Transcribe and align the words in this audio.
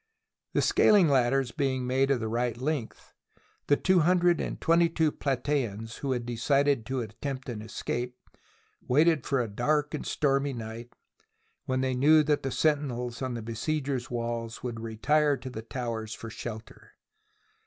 The 0.53 0.63
scaling 0.63 1.09
ladders 1.09 1.51
being 1.51 1.85
made 1.85 2.09
of 2.09 2.19
the 2.19 2.27
right 2.27 2.57
length, 2.57 3.13
the 3.67 3.77
two 3.77 3.99
hundred 3.99 4.41
and 4.41 4.59
twenty 4.59 4.89
two 4.89 5.11
Platseans 5.11 5.97
who 5.99 6.11
had 6.13 6.25
decided 6.25 6.87
to 6.87 7.01
attempt 7.01 7.47
an 7.49 7.61
escape, 7.61 8.17
waited 8.87 9.27
for 9.27 9.39
a 9.39 9.47
dark 9.47 9.93
and 9.93 10.03
stormy 10.03 10.53
night, 10.53 10.91
when 11.67 11.81
they 11.81 11.93
knew 11.93 12.23
that 12.23 12.41
the 12.41 12.49
sentinels 12.49 13.21
on 13.21 13.35
the 13.35 13.43
besiegers' 13.43 14.09
walls 14.09 14.63
would 14.63 14.79
retire 14.79 15.37
to 15.37 15.51
the 15.51 15.61
towers 15.61 16.15
for 16.15 16.31
shelter. 16.31 16.93